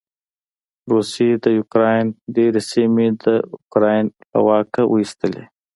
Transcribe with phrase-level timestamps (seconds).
[0.91, 5.43] روسې د يوکراین ډېرې سېمې د یوکراين له واکه واېستلې.